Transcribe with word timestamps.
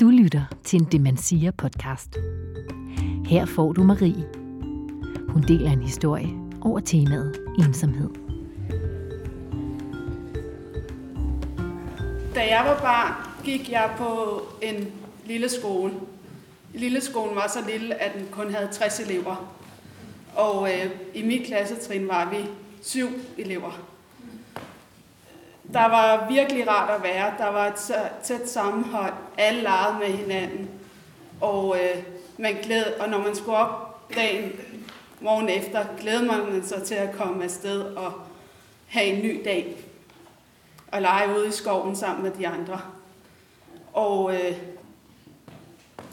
Du 0.00 0.08
lytter 0.08 0.44
til 0.64 0.80
en 0.80 0.88
Demensia 0.92 1.50
podcast. 1.50 2.16
Her 3.26 3.46
får 3.46 3.72
du 3.72 3.82
Marie. 3.82 4.28
Hun 5.28 5.42
deler 5.42 5.70
en 5.70 5.82
historie 5.82 6.28
over 6.60 6.80
temaet 6.80 7.36
ensomhed. 7.58 8.10
Da 12.34 12.40
jeg 12.40 12.64
var 12.66 12.80
barn, 12.80 13.12
gik 13.44 13.70
jeg 13.70 13.94
på 13.98 14.42
en 14.62 14.92
lille 15.26 15.48
skole. 15.48 15.92
Lille 16.74 17.00
skolen 17.00 17.36
var 17.36 17.48
så 17.48 17.58
lille, 17.70 17.94
at 18.02 18.14
den 18.14 18.26
kun 18.30 18.54
havde 18.54 18.68
60 18.72 19.00
elever. 19.00 19.54
Og 20.34 20.68
øh, 20.72 20.90
i 21.14 21.22
mit 21.22 21.46
klassetrin 21.46 22.08
var 22.08 22.30
vi 22.30 22.36
syv 22.82 23.08
elever. 23.38 23.95
Der 25.72 25.88
var 25.88 26.28
virkelig 26.28 26.68
rart 26.68 26.90
at 26.90 27.02
være. 27.02 27.34
Der 27.38 27.48
var 27.48 27.66
et 27.66 28.02
tæt 28.22 28.48
sammenhold. 28.48 29.12
Alle 29.38 29.62
legede 29.62 29.98
med 29.98 30.06
hinanden. 30.06 30.70
Og, 31.40 31.76
øh, 31.76 32.02
man 32.38 32.54
glæd, 32.62 32.84
og 33.00 33.08
når 33.08 33.18
man 33.18 33.36
skulle 33.36 33.56
op 33.56 34.08
dagen 34.14 34.52
morgen 35.20 35.48
efter, 35.48 35.84
glædede 36.00 36.26
man 36.26 36.62
sig 36.64 36.82
til 36.82 36.94
at 36.94 37.16
komme 37.16 37.44
afsted 37.44 37.80
og 37.80 38.12
have 38.86 39.06
en 39.06 39.22
ny 39.22 39.42
dag. 39.44 39.76
Og 40.92 41.02
lege 41.02 41.36
ude 41.38 41.48
i 41.48 41.50
skoven 41.50 41.96
sammen 41.96 42.22
med 42.22 42.30
de 42.30 42.48
andre. 42.48 42.80
Og, 43.92 44.34
øh, 44.34 44.56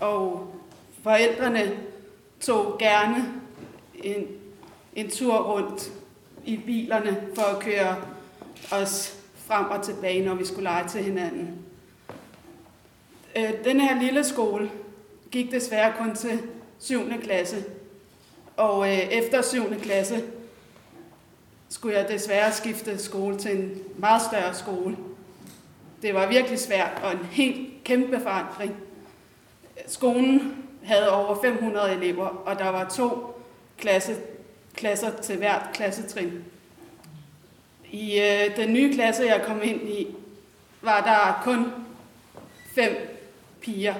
og 0.00 0.54
forældrene 1.02 1.76
tog 2.40 2.76
gerne 2.78 3.32
en, 3.94 4.26
en 4.94 5.10
tur 5.10 5.38
rundt 5.38 5.90
i 6.44 6.56
bilerne 6.56 7.26
for 7.34 7.42
at 7.42 7.60
køre 7.60 7.96
os 8.72 9.19
frem 9.50 9.66
og 9.66 9.82
tilbage, 9.82 10.24
når 10.24 10.34
vi 10.34 10.44
skulle 10.44 10.62
lege 10.62 10.88
til 10.88 11.02
hinanden. 11.02 11.58
Øh, 13.36 13.64
den 13.64 13.80
her 13.80 14.02
lille 14.02 14.24
skole 14.24 14.70
gik 15.30 15.52
desværre 15.52 15.92
kun 15.98 16.14
til 16.14 16.40
7. 16.78 17.00
klasse. 17.22 17.64
Og 18.56 18.88
øh, 18.88 18.98
efter 18.98 19.42
7. 19.42 19.62
klasse 19.82 20.22
skulle 21.68 21.96
jeg 21.96 22.08
desværre 22.08 22.52
skifte 22.52 22.98
skole 22.98 23.38
til 23.38 23.56
en 23.56 23.78
meget 23.96 24.22
større 24.22 24.54
skole. 24.54 24.96
Det 26.02 26.14
var 26.14 26.28
virkelig 26.28 26.58
svært 26.58 27.00
og 27.02 27.12
en 27.12 27.24
helt 27.30 27.84
kæmpe 27.84 28.20
forandring. 28.20 28.76
Skolen 29.86 30.64
havde 30.82 31.10
over 31.10 31.42
500 31.42 31.94
elever, 31.94 32.26
og 32.26 32.58
der 32.58 32.68
var 32.68 32.88
to 32.88 33.40
klasse, 33.78 34.16
klasser 34.74 35.10
til 35.22 35.36
hvert 35.36 35.70
klassetrin. 35.72 36.44
I 37.92 38.20
øh, 38.20 38.56
den 38.56 38.72
nye 38.72 38.94
klasse, 38.94 39.22
jeg 39.22 39.42
kom 39.46 39.62
ind 39.62 39.88
i, 39.88 40.06
var 40.82 41.00
der 41.00 41.42
kun 41.44 41.72
fem 42.74 43.20
piger. 43.60 43.94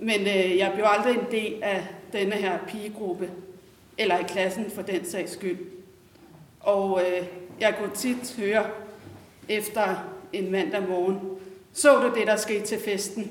Men 0.00 0.20
øh, 0.20 0.56
jeg 0.56 0.72
blev 0.74 0.84
aldrig 0.88 1.14
en 1.14 1.30
del 1.30 1.62
af 1.62 1.86
denne 2.12 2.34
her 2.34 2.58
pigegruppe, 2.68 3.30
eller 3.98 4.18
i 4.18 4.22
klassen 4.22 4.70
for 4.70 4.82
den 4.82 5.04
sags 5.04 5.32
skyld. 5.32 5.58
Og 6.60 7.00
øh, 7.00 7.26
jeg 7.60 7.74
kunne 7.78 7.94
tit 7.94 8.36
høre 8.38 8.66
efter 9.48 9.96
en 10.32 10.52
mandag 10.52 10.88
morgen, 10.88 11.20
så 11.72 12.00
du 12.00 12.14
det, 12.14 12.26
der 12.26 12.36
skete 12.36 12.66
til 12.66 12.78
festen? 12.78 13.30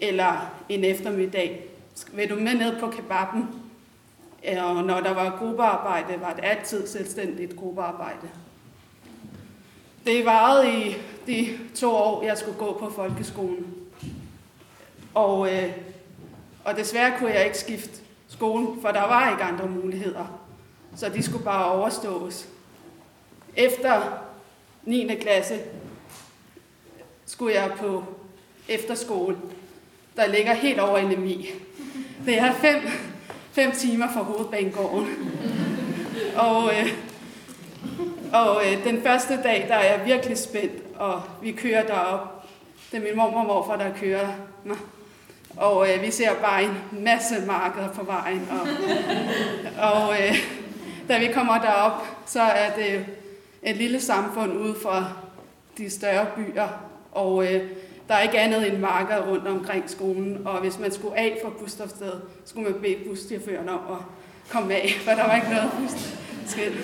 Eller 0.00 0.54
en 0.68 0.84
eftermiddag? 0.84 1.64
Vil 2.12 2.30
du 2.30 2.34
med 2.34 2.54
ned 2.54 2.80
på 2.80 2.90
kebaben? 2.90 3.48
Og 4.62 4.84
når 4.84 5.00
der 5.00 5.14
var 5.14 5.36
gruppearbejde, 5.38 6.20
var 6.20 6.32
det 6.32 6.44
altid 6.44 6.86
selvstændigt 6.86 7.56
gruppearbejde. 7.56 8.28
Det 10.06 10.24
varede 10.24 10.80
i 10.80 10.96
de 11.26 11.58
to 11.74 11.90
år, 11.90 12.22
jeg 12.22 12.38
skulle 12.38 12.58
gå 12.58 12.76
på 12.80 12.90
folkeskolen. 12.90 13.74
Og, 15.14 15.54
øh, 15.54 15.72
og 16.64 16.76
desværre 16.76 17.18
kunne 17.18 17.30
jeg 17.30 17.44
ikke 17.44 17.58
skifte 17.58 18.00
skole, 18.28 18.66
for 18.80 18.88
der 18.88 19.02
var 19.02 19.30
ikke 19.30 19.42
andre 19.42 19.68
muligheder. 19.68 20.40
Så 20.96 21.08
de 21.08 21.22
skulle 21.22 21.44
bare 21.44 21.72
overstås. 21.72 22.46
Efter 23.56 24.02
9. 24.84 25.14
klasse 25.20 25.60
skulle 27.26 27.54
jeg 27.54 27.72
på 27.78 28.04
efterskole, 28.68 29.36
der 30.16 30.26
ligger 30.26 30.54
helt 30.54 30.80
over 30.80 30.98
i 30.98 31.04
Det 32.26 32.38
er 32.38 32.52
fem, 32.52 32.82
fem 33.52 33.72
timer 33.72 34.12
fra 34.12 34.22
hovedbanegården. 34.22 35.08
Og 36.36 36.70
øh, 36.74 37.11
og 38.32 38.62
øh, 38.66 38.84
den 38.84 39.02
første 39.02 39.42
dag, 39.42 39.66
der 39.68 39.74
er 39.74 39.96
jeg 39.96 40.06
virkelig 40.06 40.38
spændt, 40.38 40.82
og 40.98 41.22
vi 41.42 41.52
kører 41.52 41.86
derop. 41.86 42.46
Det 42.90 42.98
er 42.98 43.02
min 43.02 43.16
mormor 43.16 43.40
og 43.40 43.46
morfar, 43.46 43.76
der 43.76 43.94
kører 44.00 44.28
mig. 44.64 44.76
Og 45.56 45.88
øh, 45.88 46.02
vi 46.02 46.10
ser 46.10 46.34
bare 46.34 46.62
en 46.62 46.78
masse 46.92 47.34
markeder 47.46 47.88
på 47.88 48.04
vejen. 48.04 48.48
Og, 48.50 48.68
og 49.92 50.12
øh, 50.12 50.36
da 51.08 51.18
vi 51.18 51.32
kommer 51.32 51.58
derop, 51.58 52.06
så 52.26 52.40
er 52.42 52.70
det 52.74 53.06
et 53.62 53.76
lille 53.76 54.00
samfund 54.00 54.52
ude 54.52 54.74
fra 54.82 55.04
de 55.78 55.90
større 55.90 56.26
byer. 56.36 56.68
Og 57.12 57.44
øh, 57.44 57.62
der 58.08 58.14
er 58.14 58.22
ikke 58.22 58.38
andet 58.38 58.68
end 58.72 58.78
markeder 58.78 59.28
rundt 59.30 59.48
omkring 59.48 59.90
skolen. 59.90 60.46
Og 60.46 60.60
hvis 60.60 60.78
man 60.78 60.92
skulle 60.92 61.18
af 61.18 61.38
fra 61.42 61.50
busstofstedet, 61.60 62.22
skulle 62.44 62.70
man 62.70 62.80
bede 62.80 62.96
buschaufføren 63.08 63.68
om 63.68 63.80
at 63.90 63.98
komme 64.50 64.74
af, 64.74 64.94
for 65.00 65.10
der 65.10 65.26
var 65.26 65.34
ikke 65.34 65.50
noget 65.50 65.70
bus 65.78 66.22
skæld. 66.46 66.74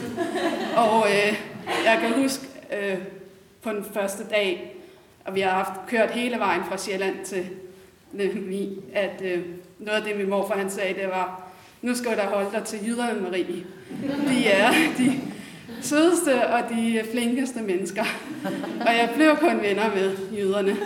Og 0.76 1.06
øh, 1.06 1.41
jeg 1.84 1.98
kan 2.00 2.22
huske 2.22 2.46
øh, 2.80 2.98
på 3.62 3.70
den 3.70 3.84
første 3.94 4.24
dag, 4.30 4.76
og 5.24 5.34
vi 5.34 5.41
har 5.41 5.50
haft 5.50 5.88
kørt 5.88 6.10
hele 6.10 6.38
vejen 6.38 6.62
fra 6.69 6.78
Sjælland 6.78 7.24
til 7.24 7.46
Lemvig, 8.12 8.69
at 8.94 9.22
øh, 9.24 9.41
noget 9.78 9.98
af 9.98 10.04
det, 10.04 10.16
min 10.16 10.30
morfar 10.30 10.58
han 10.58 10.70
sagde, 10.70 10.94
det 10.94 11.08
var, 11.08 11.42
nu 11.82 11.94
skal 11.94 12.16
der 12.16 12.26
holde 12.26 12.50
dig 12.52 12.64
til 12.64 12.78
jyderne, 12.86 13.20
Marie. 13.20 13.64
De 14.28 14.46
er 14.46 14.70
de 14.98 15.20
sødeste 15.82 16.46
og 16.46 16.60
de 16.70 17.02
flinkeste 17.12 17.60
mennesker. 17.60 18.04
Og 18.80 18.96
jeg 18.96 19.10
blev 19.16 19.36
kun 19.36 19.62
venner 19.62 19.94
med 19.94 20.16
jyderne. 20.36 20.76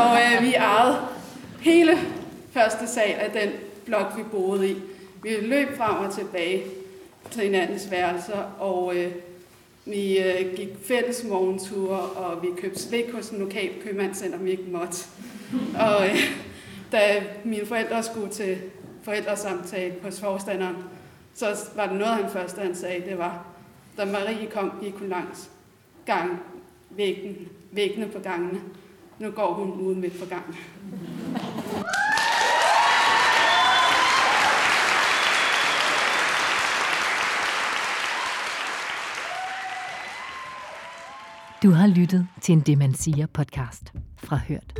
og 0.00 0.18
øh, 0.18 0.42
vi 0.42 0.54
ejede 0.54 0.96
hele 1.60 1.98
første 2.52 2.86
sal 2.86 3.14
af 3.18 3.30
den 3.30 3.50
blok, 3.84 4.12
vi 4.16 4.22
boede 4.22 4.70
i. 4.70 4.76
Vi 5.22 5.30
løb 5.42 5.76
frem 5.76 5.96
og 5.96 6.14
tilbage 6.14 6.62
til 7.30 7.42
hinandens 7.42 7.90
værelser, 7.90 8.42
og 8.58 8.96
øh, 8.96 9.12
vi 9.86 10.18
øh, 10.18 10.56
gik 10.56 10.68
fælles 10.84 11.24
morgenture, 11.24 12.00
og 12.00 12.42
vi 12.42 12.48
købte 12.56 12.78
slik 12.78 13.12
hos 13.12 13.30
en 13.30 13.38
lokal 13.38 13.70
købmand, 13.82 14.14
selvom 14.14 14.44
vi 14.44 14.50
ikke 14.50 14.70
måtte. 14.70 15.06
Og 15.78 16.06
øh, 16.06 16.16
da 16.92 17.22
mine 17.44 17.66
forældre 17.66 18.02
skulle 18.02 18.30
til 18.30 18.58
forældresamtale 19.02 19.94
hos 20.02 20.20
forstanderen, 20.20 20.76
så 21.34 21.56
var 21.76 21.86
det 21.86 21.98
noget 21.98 22.14
han 22.14 22.30
første, 22.30 22.60
han 22.60 22.74
sagde, 22.74 23.10
det 23.10 23.18
var, 23.18 23.46
da 23.96 24.04
Marie 24.04 24.46
kom, 24.50 24.72
gik 24.82 24.94
hun 24.94 25.08
langs 25.08 25.50
gang, 26.06 26.40
væggen, 26.90 27.48
væggene 27.72 28.08
på 28.08 28.18
gangene. 28.18 28.60
Nu 29.18 29.30
går 29.30 29.52
hun 29.54 29.80
ude 29.80 29.96
midt 29.96 30.18
på 30.20 30.26
gangen. 30.26 30.56
Du 41.66 41.70
har 41.70 41.86
lyttet 41.86 42.26
til 42.40 42.52
en 42.52 42.60
Demensia 42.60 43.26
podcast 43.26 43.92
fra 44.16 44.36
Hørt. 44.48 44.78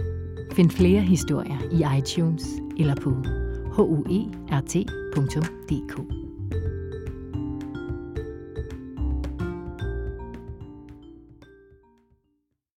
Find 0.52 0.70
flere 0.70 1.00
historier 1.00 1.58
i 1.72 1.98
iTunes 1.98 2.44
eller 2.78 2.94
på 2.94 3.10
huert.dk. 3.72 4.66